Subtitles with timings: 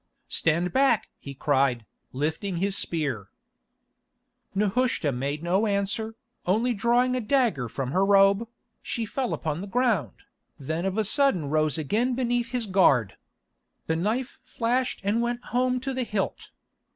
[0.29, 3.27] "Stand back!" he cried, lifting his spear.
[4.55, 6.15] Nehushta made no answer,
[6.47, 8.47] only drawing a dagger from her robe,
[8.81, 10.15] she fell upon the ground,
[10.59, 13.15] then of a sudden rose again beneath his guard.
[13.85, 16.49] The knife flashed and went home to the hilt.